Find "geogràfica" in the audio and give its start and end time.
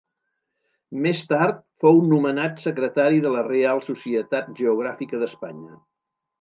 4.63-5.25